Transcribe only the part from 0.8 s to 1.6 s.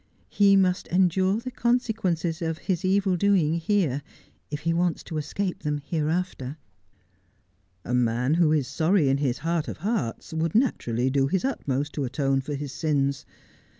endiu e the